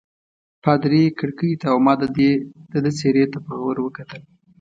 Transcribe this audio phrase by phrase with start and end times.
[0.63, 2.03] پادري کړکۍ ته او ما د
[2.83, 4.21] ده څېرې ته په غور وکتل.